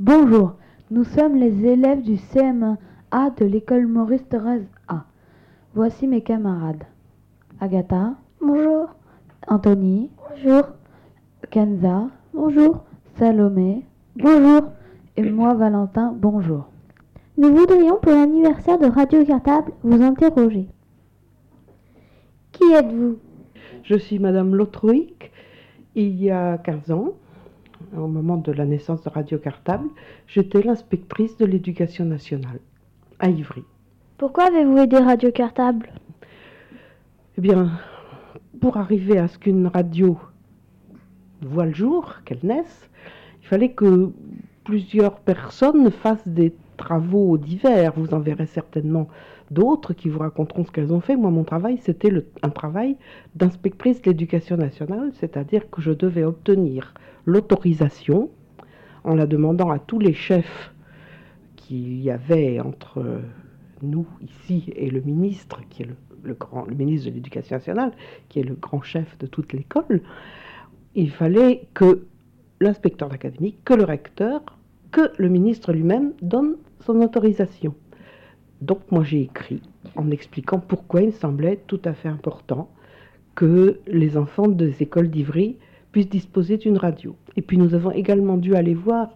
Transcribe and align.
Bonjour, 0.00 0.52
nous 0.92 1.02
sommes 1.02 1.34
les 1.34 1.66
élèves 1.66 2.02
du 2.02 2.14
CM1A 2.14 3.36
de 3.36 3.44
l'école 3.44 3.88
Maurice 3.88 4.28
Thorez 4.28 4.62
A. 4.86 5.06
Voici 5.74 6.06
mes 6.06 6.20
camarades. 6.20 6.84
Agatha. 7.58 8.14
Bonjour. 8.40 8.94
Anthony. 9.48 10.08
Bonjour. 10.30 10.68
Kenza. 11.50 12.10
Bonjour. 12.32 12.84
Salomé. 13.16 13.84
Bonjour. 14.14 14.70
Et 15.16 15.28
moi, 15.28 15.54
Valentin, 15.54 16.14
bonjour. 16.16 16.68
Nous 17.36 17.52
voudrions 17.52 17.98
pour 18.00 18.12
l'anniversaire 18.12 18.78
de 18.78 18.86
Radio 18.86 19.24
Cartable 19.24 19.72
vous 19.82 20.00
interroger. 20.00 20.68
Qui 22.52 22.72
êtes-vous? 22.72 23.18
Je 23.82 23.96
suis 23.96 24.20
Madame 24.20 24.54
Lotroïc. 24.54 25.32
Il 25.96 26.22
y 26.22 26.30
a 26.30 26.56
15 26.58 26.92
ans, 26.92 27.14
au 27.96 28.06
moment 28.06 28.36
de 28.36 28.52
la 28.52 28.64
naissance 28.64 29.02
de 29.02 29.10
Radio 29.10 29.38
Cartable, 29.38 29.88
j'étais 30.26 30.62
l'inspectrice 30.62 31.36
de 31.36 31.46
l'éducation 31.46 32.04
nationale 32.04 32.60
à 33.18 33.28
Ivry. 33.28 33.62
Pourquoi 34.16 34.44
avez-vous 34.44 34.78
aidé 34.78 34.98
Radio 34.98 35.30
Cartable? 35.30 35.92
Eh 37.36 37.40
bien, 37.40 37.70
pour 38.60 38.76
arriver 38.76 39.18
à 39.18 39.28
ce 39.28 39.38
qu'une 39.38 39.68
radio 39.68 40.18
voit 41.42 41.66
le 41.66 41.74
jour, 41.74 42.16
qu'elle 42.24 42.40
naisse, 42.42 42.88
il 43.42 43.46
fallait 43.46 43.72
que 43.72 44.10
plusieurs 44.64 45.20
personnes 45.20 45.90
fassent 45.90 46.26
des 46.26 46.52
travaux 46.78 47.36
divers. 47.36 47.92
Vous 47.94 48.14
en 48.14 48.20
verrez 48.20 48.46
certainement 48.46 49.08
d'autres 49.50 49.92
qui 49.92 50.08
vous 50.08 50.20
raconteront 50.20 50.64
ce 50.64 50.70
qu'elles 50.70 50.92
ont 50.92 51.00
fait. 51.00 51.16
Moi, 51.16 51.30
mon 51.30 51.44
travail, 51.44 51.78
c'était 51.82 52.10
un 52.42 52.50
travail 52.50 52.96
d'inspectrice 53.34 54.00
de 54.00 54.10
l'éducation 54.10 54.56
nationale, 54.56 55.10
c'est-à-dire 55.14 55.68
que 55.70 55.82
je 55.82 55.92
devais 55.92 56.24
obtenir 56.24 56.94
l'autorisation 57.26 58.30
en 59.04 59.14
la 59.14 59.26
demandant 59.26 59.70
à 59.70 59.78
tous 59.78 59.98
les 59.98 60.14
chefs 60.14 60.72
qu'il 61.56 62.00
y 62.00 62.10
avait 62.10 62.60
entre 62.60 63.20
nous 63.82 64.06
ici 64.22 64.72
et 64.74 64.90
le 64.90 65.00
ministre, 65.00 65.60
qui 65.68 65.82
est 65.82 65.88
le, 66.22 66.34
grand, 66.34 66.64
le 66.66 66.74
ministre 66.74 67.10
de 67.10 67.14
l'Éducation 67.14 67.56
nationale, 67.56 67.92
qui 68.28 68.40
est 68.40 68.44
le 68.44 68.54
grand 68.54 68.82
chef 68.82 69.18
de 69.18 69.26
toute 69.26 69.52
l'école. 69.52 70.02
Il 70.94 71.10
fallait 71.10 71.68
que 71.74 72.06
l'inspecteur 72.60 73.08
d'académie, 73.08 73.56
que 73.64 73.74
le 73.74 73.84
recteur, 73.84 74.42
que 74.90 75.12
le 75.16 75.28
ministre 75.28 75.72
lui-même 75.72 76.12
donne 76.22 76.56
son 76.80 77.00
autorisation. 77.02 77.74
Donc 78.60 78.80
moi 78.90 79.04
j'ai 79.04 79.22
écrit 79.22 79.62
en 79.96 80.10
expliquant 80.10 80.58
pourquoi 80.58 81.02
il 81.02 81.08
me 81.08 81.12
semblait 81.12 81.60
tout 81.66 81.80
à 81.84 81.92
fait 81.92 82.08
important 82.08 82.68
que 83.34 83.78
les 83.86 84.16
enfants 84.16 84.48
des 84.48 84.82
écoles 84.82 85.10
d'Ivry 85.10 85.56
puissent 85.92 86.08
disposer 86.08 86.56
d'une 86.56 86.76
radio. 86.76 87.14
Et 87.36 87.42
puis 87.42 87.56
nous 87.56 87.74
avons 87.74 87.92
également 87.92 88.36
dû 88.36 88.56
aller 88.56 88.74
voir 88.74 89.10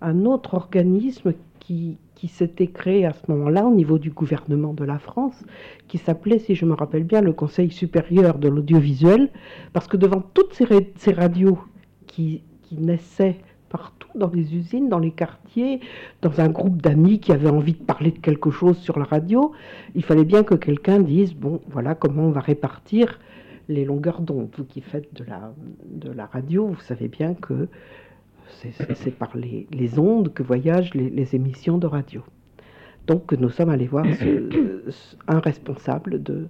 un 0.00 0.24
autre 0.24 0.54
organisme 0.54 1.34
qui, 1.58 1.98
s'était 2.28 2.66
créé 2.66 3.06
à 3.06 3.12
ce 3.12 3.30
moment-là 3.30 3.64
au 3.64 3.74
niveau 3.74 3.98
du 3.98 4.10
gouvernement 4.10 4.74
de 4.74 4.84
la 4.84 4.98
France, 4.98 5.44
qui 5.88 5.98
s'appelait, 5.98 6.38
si 6.38 6.54
je 6.54 6.66
me 6.66 6.74
rappelle 6.74 7.04
bien, 7.04 7.20
le 7.20 7.32
Conseil 7.32 7.70
supérieur 7.70 8.38
de 8.38 8.48
l'audiovisuel, 8.48 9.30
parce 9.72 9.86
que 9.86 9.96
devant 9.96 10.20
toutes 10.20 10.52
ces, 10.52 11.12
radios 11.12 11.58
qui, 12.06 12.42
naissaient 12.72 13.36
dans 14.14 14.30
les 14.30 14.54
usines, 14.54 14.88
dans 14.88 14.98
les 14.98 15.10
quartiers, 15.10 15.80
dans 16.22 16.40
un 16.40 16.48
groupe 16.48 16.80
d'amis 16.82 17.20
qui 17.20 17.32
avaient 17.32 17.50
envie 17.50 17.74
de 17.74 17.82
parler 17.82 18.10
de 18.10 18.18
quelque 18.18 18.50
chose 18.50 18.78
sur 18.78 18.98
la 18.98 19.04
radio, 19.04 19.52
il 19.94 20.04
fallait 20.04 20.24
bien 20.24 20.42
que 20.42 20.54
quelqu'un 20.54 21.00
dise, 21.00 21.34
bon, 21.34 21.60
voilà 21.68 21.94
comment 21.94 22.24
on 22.24 22.30
va 22.30 22.40
répartir 22.40 23.18
les 23.68 23.84
longueurs 23.84 24.20
d'onde. 24.20 24.48
Vous 24.56 24.64
qui 24.64 24.80
faites 24.80 25.14
de 25.14 25.24
la, 25.24 25.54
de 25.84 26.10
la 26.10 26.26
radio, 26.26 26.66
vous 26.66 26.80
savez 26.80 27.08
bien 27.08 27.34
que 27.34 27.68
c'est 28.94 29.16
par 29.16 29.36
les, 29.36 29.66
les, 29.72 29.98
ondes 29.98 30.32
que 30.34 30.42
voyagent 30.42 30.94
les, 30.94 31.34
émissions 31.34 31.78
de 31.78 31.86
radio. 31.86 32.22
Donc 33.06 33.32
nous 33.32 33.48
sommes 33.48 33.70
allés 33.70 33.86
voir 33.86 34.04
un 35.28 35.38
responsable 35.38 36.22
de, 36.22 36.48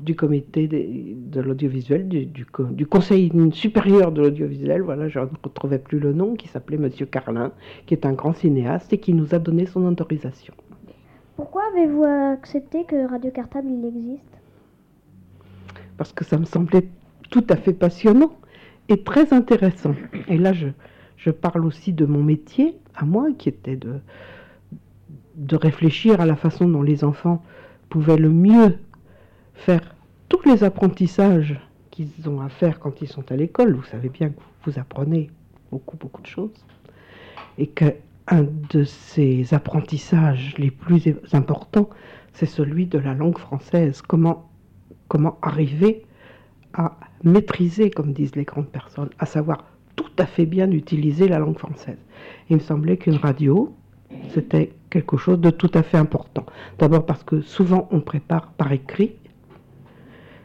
du 0.00 0.14
comité 0.14 0.68
de, 0.68 1.40
l'audiovisuel, 1.40 2.08
du, 2.08 2.26
du, 2.26 2.46
du, 2.70 2.86
conseil 2.86 3.32
supérieur 3.52 4.12
de 4.12 4.22
l'audiovisuel, 4.22 4.82
voilà, 4.82 5.08
je 5.08 5.18
ne 5.18 5.26
retrouvais 5.42 5.78
plus 5.78 5.98
le 5.98 6.12
nom, 6.12 6.34
qui 6.34 6.48
s'appelait 6.48 6.78
Monsieur 6.78 7.06
Carlin, 7.06 7.52
qui 7.86 7.94
est 7.94 8.04
un 8.04 8.12
grand 8.12 8.34
cinéaste 8.34 8.92
et 8.92 8.98
qui 8.98 9.14
nous 9.14 9.34
a 9.34 9.38
donné 9.38 9.66
son 9.66 9.84
autorisation. 9.86 10.54
Pourquoi 11.36 11.62
avez-vous 11.74 12.04
accepté 12.04 12.84
que 12.84 13.08
Radio 13.08 13.30
Cartable 13.30 13.68
il 13.68 13.84
existe? 13.86 14.22
Parce 15.96 16.12
que 16.12 16.24
ça 16.24 16.38
me 16.38 16.44
semblait 16.44 16.88
tout 17.30 17.44
à 17.48 17.56
fait 17.56 17.72
passionnant 17.72 18.32
et 18.88 19.02
très 19.02 19.32
intéressant. 19.32 19.94
Et 20.28 20.38
là, 20.38 20.52
je, 20.52 20.68
je 21.16 21.30
parle 21.30 21.64
aussi 21.64 21.92
de 21.92 22.04
mon 22.04 22.22
métier, 22.22 22.76
à 22.94 23.04
moi, 23.04 23.28
qui 23.36 23.48
était 23.48 23.76
de, 23.76 23.94
de 25.36 25.56
réfléchir 25.56 26.20
à 26.20 26.26
la 26.26 26.36
façon 26.36 26.68
dont 26.68 26.82
les 26.82 27.04
enfants 27.04 27.42
pouvaient 27.88 28.16
le 28.16 28.30
mieux 28.30 28.76
faire 29.54 29.94
tous 30.28 30.42
les 30.48 30.64
apprentissages 30.64 31.58
qu'ils 31.90 32.28
ont 32.28 32.40
à 32.40 32.48
faire 32.48 32.80
quand 32.80 33.00
ils 33.02 33.08
sont 33.08 33.30
à 33.30 33.36
l'école. 33.36 33.74
Vous 33.74 33.84
savez 33.84 34.08
bien 34.08 34.30
que 34.30 34.40
vous 34.64 34.78
apprenez 34.78 35.30
beaucoup, 35.70 35.96
beaucoup 35.96 36.22
de 36.22 36.26
choses. 36.26 36.66
Et 37.58 37.68
qu'un 37.68 37.92
de 38.70 38.84
ces 38.84 39.54
apprentissages 39.54 40.54
les 40.58 40.70
plus 40.70 41.14
importants, 41.32 41.88
c'est 42.32 42.46
celui 42.46 42.86
de 42.86 42.98
la 42.98 43.14
langue 43.14 43.38
française. 43.38 44.02
Comment, 44.02 44.50
comment 45.08 45.38
arriver 45.40 46.04
à 46.72 46.96
maîtriser, 47.22 47.90
comme 47.90 48.12
disent 48.12 48.34
les 48.34 48.44
grandes 48.44 48.68
personnes, 48.68 49.10
à 49.18 49.26
savoir 49.26 49.64
tout 49.96 50.10
à 50.18 50.26
fait 50.26 50.46
bien 50.46 50.70
utiliser 50.70 51.28
la 51.28 51.38
langue 51.38 51.58
française. 51.58 51.98
Il 52.50 52.56
me 52.56 52.60
semblait 52.60 52.96
qu'une 52.96 53.16
radio, 53.16 53.72
c'était 54.30 54.72
quelque 54.90 55.16
chose 55.16 55.40
de 55.40 55.50
tout 55.50 55.70
à 55.74 55.82
fait 55.82 55.96
important. 55.96 56.44
D'abord 56.78 57.06
parce 57.06 57.22
que 57.22 57.40
souvent 57.40 57.88
on 57.90 58.00
prépare 58.00 58.52
par 58.52 58.72
écrit 58.72 59.12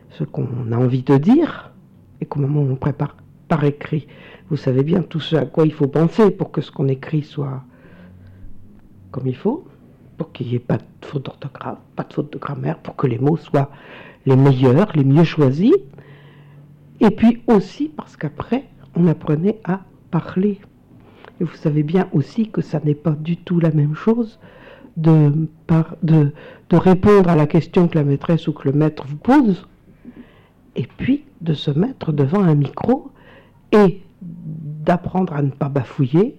ce 0.09 0.23
qu'on 0.23 0.71
a 0.71 0.77
envie 0.77 1.03
de 1.03 1.17
dire, 1.17 1.71
et 2.21 2.25
qu'au 2.25 2.39
moment 2.39 2.61
où 2.61 2.71
on 2.71 2.75
prépare 2.75 3.15
par 3.47 3.63
écrit, 3.63 4.07
vous 4.49 4.57
savez 4.57 4.83
bien 4.83 5.01
tout 5.01 5.19
ce 5.19 5.35
à 5.35 5.45
quoi 5.45 5.65
il 5.65 5.73
faut 5.73 5.87
penser 5.87 6.31
pour 6.31 6.51
que 6.51 6.61
ce 6.61 6.71
qu'on 6.71 6.87
écrit 6.87 7.23
soit 7.23 7.63
comme 9.11 9.27
il 9.27 9.35
faut, 9.35 9.65
pour 10.17 10.31
qu'il 10.31 10.47
n'y 10.47 10.55
ait 10.55 10.59
pas 10.59 10.77
de 10.77 10.83
faute 11.01 11.25
d'orthographe, 11.25 11.79
pas 11.95 12.03
de 12.03 12.13
faute 12.13 12.31
de 12.33 12.37
grammaire, 12.37 12.77
pour 12.79 12.95
que 12.95 13.07
les 13.07 13.17
mots 13.17 13.37
soient 13.37 13.71
les 14.25 14.35
meilleurs, 14.35 14.91
les 14.95 15.03
mieux 15.03 15.23
choisis, 15.23 15.73
et 16.99 17.09
puis 17.09 17.41
aussi 17.47 17.89
parce 17.89 18.17
qu'après, 18.17 18.65
on 18.95 19.07
apprenait 19.07 19.59
à 19.63 19.81
parler. 20.11 20.59
Et 21.39 21.43
vous 21.43 21.55
savez 21.55 21.83
bien 21.83 22.09
aussi 22.11 22.49
que 22.49 22.61
ça 22.61 22.81
n'est 22.83 22.95
pas 22.95 23.11
du 23.11 23.37
tout 23.37 23.59
la 23.59 23.71
même 23.71 23.95
chose 23.95 24.39
de, 24.97 25.47
répondre 26.71 27.29
à 27.29 27.35
la 27.35 27.47
question 27.47 27.87
que 27.87 27.97
la 27.97 28.03
maîtresse 28.03 28.47
ou 28.47 28.53
que 28.53 28.67
le 28.67 28.73
maître 28.73 29.05
vous 29.07 29.15
pose, 29.15 29.67
et 30.79 30.87
puis 30.87 31.25
de 31.41 31.53
se 31.53 31.71
mettre 31.71 32.13
devant 32.13 32.41
un 32.41 32.55
micro 32.55 33.11
et 33.73 34.01
d'apprendre 34.21 35.33
à 35.33 35.41
ne 35.41 35.51
pas 35.51 35.67
bafouiller, 35.67 36.37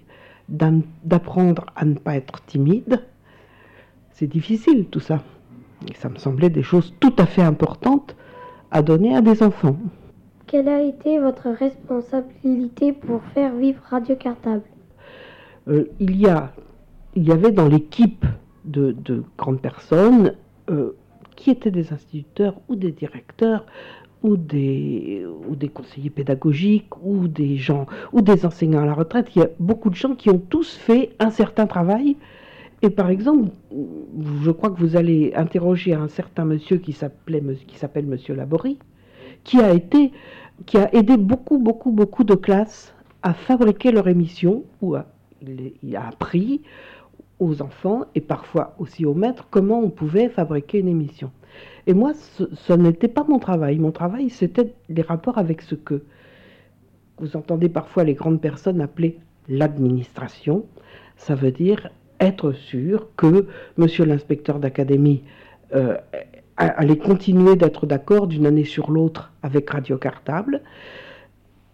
d'apprendre 0.49 1.67
à 1.75 1.85
ne 1.85 1.93
pas 1.93 2.15
être 2.15 2.43
timide. 2.45 3.03
C'est 4.09 4.25
difficile 4.25 4.87
tout 4.87 4.99
ça. 4.99 5.21
Et 5.87 5.93
ça 5.93 6.09
me 6.09 6.17
semblait 6.17 6.49
des 6.49 6.63
choses 6.63 6.91
tout 6.99 7.13
à 7.19 7.27
fait 7.27 7.43
importantes 7.43 8.15
à 8.71 8.81
donner 8.81 9.15
à 9.15 9.21
des 9.21 9.43
enfants. 9.43 9.77
Quelle 10.47 10.67
a 10.69 10.81
été 10.81 11.19
votre 11.19 11.49
responsabilité 11.49 12.93
pour 12.93 13.21
faire 13.35 13.55
vivre 13.55 13.81
Radio 13.91 14.15
Cartable? 14.15 14.63
Euh, 15.67 15.85
il, 15.99 16.19
y 16.19 16.27
a, 16.27 16.51
il 17.13 17.27
y 17.27 17.31
avait 17.31 17.51
dans 17.51 17.67
l'équipe 17.67 18.25
de, 18.65 18.91
de, 18.91 19.23
grandes 19.37 19.61
personnes 19.61 20.33
euh, 20.71 20.95
qui 21.35 21.51
étaient 21.51 21.71
des 21.71 21.93
instituteurs 21.93 22.55
ou 22.69 22.75
des 22.75 22.91
directeurs 22.91 23.65
ou 24.23 24.37
des, 24.37 25.25
ou 25.49 25.55
des 25.55 25.69
conseillers 25.69 26.09
pédagogiques 26.09 26.95
ou 27.03 27.27
des 27.27 27.57
gens 27.57 27.85
ou 28.13 28.21
des 28.21 28.45
enseignants 28.45 28.81
à 28.81 28.85
la 28.85 28.93
retraite. 28.93 29.27
Il 29.35 29.39
y 29.39 29.45
a 29.45 29.49
beaucoup 29.59 29.89
de 29.89 29.95
gens 29.95 30.15
qui 30.15 30.29
ont 30.29 30.37
tous 30.37 30.75
fait 30.75 31.11
un 31.19 31.31
certain 31.31 31.67
travail. 31.67 32.17
Et 32.83 32.89
par 32.89 33.09
exemple, 33.09 33.49
je 34.41 34.51
crois 34.51 34.71
que 34.71 34.79
vous 34.79 34.95
allez 34.95 35.33
interroger 35.35 35.93
un 35.93 36.07
certain 36.07 36.45
monsieur 36.45 36.77
qui 36.77 36.93
s'appelait 36.93 37.43
qui 37.67 37.77
s'appelle 37.77 38.05
Monsieur 38.07 38.33
Laborie, 38.35 38.79
qui 39.43 39.59
a 39.59 39.73
été 39.73 40.11
qui 40.65 40.77
a 40.77 40.93
aidé 40.93 41.17
beaucoup 41.17 41.57
beaucoup 41.57 41.91
beaucoup 41.91 42.23
de 42.23 42.35
classes 42.35 42.93
à 43.23 43.33
fabriquer 43.33 43.91
leur 43.91 44.07
émission 44.07 44.63
ou 44.81 44.95
à, 44.95 45.05
il 45.41 45.95
a 45.95 46.07
appris 46.07 46.61
aux 47.39 47.61
enfants 47.61 48.05
et 48.15 48.21
parfois 48.21 48.75
aussi 48.79 49.05
aux 49.05 49.13
maîtres 49.13 49.47
comment 49.49 49.79
on 49.79 49.89
pouvait 49.89 50.29
fabriquer 50.29 50.79
une 50.79 50.87
émission. 50.87 51.31
Et 51.87 51.93
moi, 51.93 52.13
ce, 52.13 52.73
n'était 52.73 53.07
pas 53.07 53.25
mon 53.27 53.39
travail. 53.39 53.79
Mon 53.79 53.91
travail, 53.91 54.29
c'était 54.29 54.73
les 54.89 55.01
rapports 55.01 55.37
avec 55.37 55.61
ce 55.61 55.75
que 55.75 56.03
vous 57.17 57.35
entendez 57.35 57.69
parfois 57.69 58.03
les 58.03 58.13
grandes 58.13 58.41
personnes 58.41 58.81
appeler 58.81 59.17
l'administration. 59.47 60.65
Ça 61.17 61.35
veut 61.35 61.51
dire 61.51 61.89
être 62.19 62.51
sûr 62.51 63.07
que 63.15 63.47
monsieur 63.77 64.05
l'inspecteur 64.05 64.59
d'académie 64.59 65.23
euh, 65.73 65.97
allait 66.57 66.97
continuer 66.97 67.55
d'être 67.55 67.85
d'accord 67.85 68.27
d'une 68.27 68.45
année 68.45 68.65
sur 68.65 68.91
l'autre 68.91 69.31
avec 69.41 69.69
Radio 69.69 69.97
Cartable. 69.97 70.61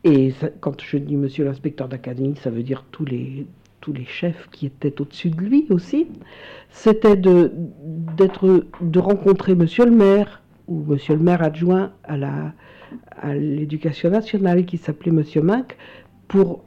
Et 0.03 0.33
quand 0.61 0.81
je 0.81 0.97
dis 0.97 1.15
monsieur 1.15 1.43
l'inspecteur 1.43 1.89
d'académie, 1.89 2.35
ça 2.37 2.49
veut 2.49 2.63
dire 2.63 2.85
tous 2.91 3.03
les, 3.05 3.45
tous 3.87 3.93
les 3.93 4.05
chefs 4.05 4.49
qui 4.51 4.65
étaient 4.65 4.99
au-dessus 4.99 5.29
de 5.29 5.39
lui 5.39 5.65
aussi, 5.69 6.07
c'était 6.71 7.15
de, 7.15 7.53
de 8.81 8.99
rencontrer 8.99 9.55
monsieur 9.55 9.85
le 9.85 9.91
maire 9.91 10.41
ou 10.67 10.83
monsieur 10.83 11.15
le 11.15 11.21
maire 11.21 11.41
adjoint 11.41 11.93
à, 12.03 12.17
l'éducation 13.33 14.09
nationale 14.09 14.65
qui 14.65 14.77
s'appelait 14.77 15.13
monsieur 15.13 15.41
Mac 15.41 15.77
pour, 16.27 16.65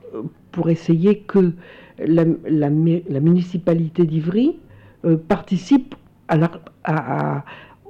essayer 0.71 1.19
que 1.19 1.53
la, 1.99 2.25
municipalité 2.71 4.07
d'Ivry 4.07 4.59
euh, 5.05 5.19
participe 5.19 5.95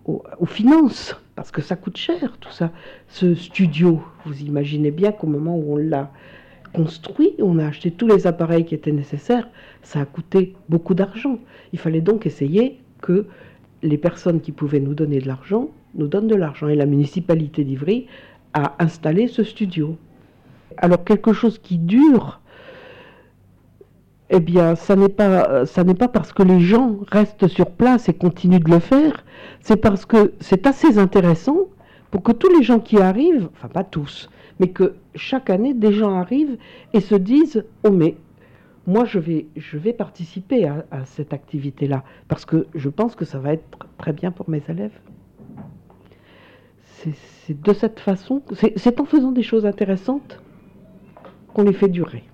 aux, 0.07 0.25
aux, 0.41 0.47
finances, 0.47 1.15
parce 1.37 1.53
que 1.53 1.63
ça 1.63 1.77
coûte 1.77 1.99
cher 1.99 2.37
tout 2.41 2.51
ça. 2.51 2.73
Ce 3.07 3.37
studio, 3.37 4.03
vous 4.27 4.43
imaginez 4.43 4.91
bien 4.91 5.13
qu'au 5.13 5.29
moment 5.29 5.57
où 5.57 5.75
on 5.75 5.77
l'a 5.77 6.11
construit, 6.73 7.35
on 7.41 7.59
a 7.59 7.67
acheté 7.67 7.91
tous 7.91 8.07
les 8.07 8.27
appareils 8.27 8.65
qui 8.65 8.75
étaient 8.75 8.93
nécessaires, 8.93 9.49
ça 9.83 10.01
a 10.01 10.05
coûté 10.05 10.55
beaucoup 10.69 10.95
d'argent. 10.95 11.39
Il 11.73 11.79
fallait 11.79 12.01
donc 12.01 12.27
essayer 12.27 12.81
que 13.01 13.27
les 13.83 13.99
personnes 13.99 14.41
qui 14.41 14.53
pouvaient 14.53 14.81
nous 14.81 14.95
donner 14.95 15.21
de 15.21 15.27
l'argent 15.27 15.69
nous 15.95 16.07
donnent 16.07 16.29
de 16.29 16.35
l'argent. 16.35 16.69
Et 16.69 16.77
la 16.77 16.87
municipalité 16.87 17.65
d'Ivry 17.65 18.07
a 18.55 18.75
installé 18.79 19.27
ce 19.27 19.43
studio. 19.43 19.97
Alors 20.77 21.05
quelque 21.05 21.33
chose 21.33 21.59
qui 21.59 21.79
dure, 21.79 22.41
eh 24.31 24.41
bien, 24.41 24.77
ça 24.77 24.95
n'est 24.95 25.09
pas, 25.09 25.65
n'est 25.85 25.95
pas 25.95 26.09
parce 26.09 26.33
que 26.33 26.43
les 26.43 26.61
gens 26.61 26.99
restent 27.11 27.49
sur 27.49 27.71
place 27.71 28.09
et 28.09 28.15
continuent 28.15 28.61
de 28.61 28.71
le 28.71 28.79
faire, 28.79 29.25
c'est 29.61 29.77
parce 29.77 30.07
que 30.07 30.33
c'est 30.41 30.67
assez 30.67 30.99
intéressant 30.99 31.67
pour 32.11 32.23
que 32.23 32.33
tous 32.33 32.53
les 32.55 32.63
gens 32.63 32.81
qui 32.81 32.99
arrivent, 32.99 33.49
enfin 33.53 33.69
pas 33.69 33.85
tous, 33.85 34.29
mais 34.59 34.69
que 34.69 34.95
chaque 35.15 35.51
année 35.51 35.75
des 35.75 35.93
gens 35.93 36.15
arrivent 36.15 36.57
et 36.93 37.01
se 37.01 37.15
disent 37.15 37.65
oh 37.85 37.91
mais 37.91 38.17
moi 38.87 39.05
je 39.05 39.19
vais 39.19 39.47
je 39.57 39.79
vais 39.79 39.93
participer 39.93 40.67
à, 40.67 41.05
cette 41.05 41.33
activité 41.33 41.87
là 41.87 42.03
parce 42.29 42.45
que 42.45 42.67
je 42.75 42.89
pense 42.89 43.15
que 43.15 43.25
ça 43.25 43.39
va 43.39 43.53
être 43.53 43.79
très 43.99 44.13
bien 44.13 44.31
pour 44.31 44.49
mes 44.51 44.63
élèves. 44.69 44.99
C'est 47.47 47.59
de 47.63 47.73
cette 47.73 47.99
façon, 47.99 48.43
c'est 48.53 49.01
en 49.01 49.07
faisant 49.07 49.33
des 49.33 49.43
choses 49.43 49.65
intéressantes 49.65 50.43
qu'on 51.55 51.63
les 51.63 51.73
fait 51.73 51.89
durer. 51.89 52.25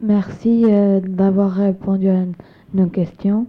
Merci 0.00 0.64
euh, 0.66 1.00
d'avoir 1.00 1.50
répondu 1.50 2.08
à 2.08 2.24
nos 2.74 2.86
questions 2.86 3.48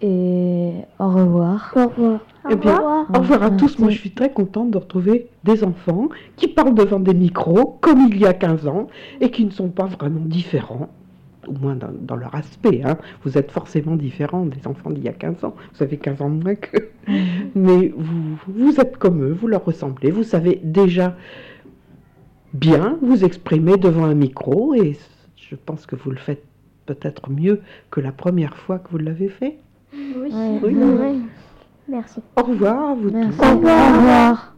et 0.00 0.72
au 0.98 1.08
revoir. 1.08 1.72
Au 1.76 1.88
revoir. 1.88 2.20
Eh 2.50 2.56
bien, 2.56 3.06
au 3.08 3.18
revoir 3.18 3.42
à 3.42 3.50
tous. 3.50 3.78
Moi, 3.78 3.90
je 3.90 3.98
suis 3.98 4.10
très 4.10 4.32
contente 4.32 4.70
de 4.70 4.78
retrouver 4.78 5.28
des 5.44 5.64
enfants 5.64 6.08
qui 6.36 6.48
parlent 6.48 6.74
devant 6.74 7.00
des 7.00 7.14
micros 7.14 7.78
comme 7.80 8.08
il 8.08 8.18
y 8.18 8.26
a 8.26 8.34
15 8.34 8.66
ans 8.66 8.88
et 9.20 9.30
qui 9.30 9.44
ne 9.44 9.50
sont 9.50 9.68
pas 9.68 9.86
vraiment 9.86 10.20
différents, 10.20 10.90
au 11.46 11.52
moins 11.52 11.74
dans, 11.74 11.92
dans 11.92 12.16
leur 12.16 12.34
aspect. 12.34 12.82
Hein. 12.84 12.98
Vous 13.22 13.38
êtes 13.38 13.50
forcément 13.50 13.96
différents 13.96 14.44
des 14.44 14.66
enfants 14.66 14.90
d'il 14.90 15.04
y 15.04 15.08
a 15.08 15.12
15 15.12 15.44
ans. 15.44 15.54
Vous 15.74 15.82
avez 15.82 15.96
15 15.96 16.20
ans 16.20 16.30
de 16.30 16.42
moins 16.42 16.54
qu'eux. 16.54 16.90
Mais 17.54 17.92
vous, 17.96 18.36
vous 18.46 18.80
êtes 18.80 18.98
comme 18.98 19.22
eux, 19.22 19.32
vous 19.32 19.48
leur 19.48 19.64
ressemblez. 19.64 20.10
Vous 20.10 20.24
savez 20.24 20.60
déjà 20.62 21.16
bien 22.52 22.98
vous 23.02 23.24
exprimer 23.24 23.76
devant 23.76 24.04
un 24.04 24.14
micro 24.14 24.74
et 24.74 24.96
je 25.36 25.56
pense 25.56 25.86
que 25.86 25.96
vous 25.96 26.10
le 26.10 26.16
faites 26.16 26.44
peut-être 26.86 27.30
mieux 27.30 27.60
que 27.90 28.00
la 28.00 28.12
première 28.12 28.56
fois 28.56 28.78
que 28.78 28.90
vous 28.90 28.98
l'avez 28.98 29.28
fait. 29.28 29.58
Oui. 30.16 30.30
Oui. 30.62 30.76
oui. 30.76 31.22
Merci. 31.88 32.20
Au 32.36 32.42
revoir 32.42 32.90
à 32.90 32.94
vous 32.94 33.10
Merci. 33.10 33.36
tous. 33.36 33.44
Au 33.44 33.56
revoir. 33.56 33.90
Au 33.90 33.96
revoir. 33.98 34.53